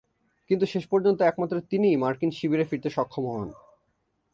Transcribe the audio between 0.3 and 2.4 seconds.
কিন্তু শেষ পর্যন্ত একমাত্র তিনিই মার্কিন